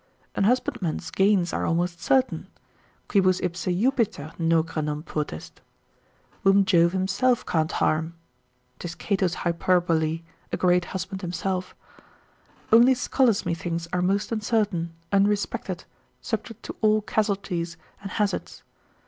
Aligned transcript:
An 0.33 0.45
husbandman's 0.45 1.11
gains 1.11 1.53
are 1.53 1.63
almost 1.67 2.01
certain; 2.01 2.47
quibus 3.07 3.39
ipse 3.39 3.65
Jupiter 3.65 4.33
nocere 4.39 4.83
non 4.83 5.03
potest 5.03 5.61
(whom 6.43 6.65
Jove 6.65 6.93
himself 6.93 7.45
can't 7.45 7.71
harm) 7.73 8.15
('tis 8.79 8.95
Cato's 8.95 9.35
hyperbole, 9.45 10.23
a 10.51 10.57
great 10.57 10.85
husband 10.85 11.21
himself); 11.21 11.75
only 12.73 12.95
scholars 12.95 13.45
methinks 13.45 13.87
are 13.93 14.01
most 14.01 14.31
uncertain, 14.31 14.91
unrespected, 15.13 15.85
subject 16.19 16.63
to 16.63 16.75
all 16.81 17.01
casualties, 17.03 17.77
and 18.01 18.09
hazards. 18.09 18.63